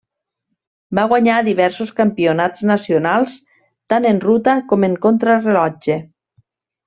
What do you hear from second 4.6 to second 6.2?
com en contrarellotge.